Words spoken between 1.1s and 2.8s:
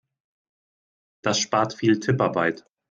Das spart viel Tipparbeit.